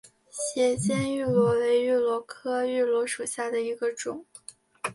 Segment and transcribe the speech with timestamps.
[0.31, 4.25] 斜肩芋螺为芋螺科芋螺属下的一个种。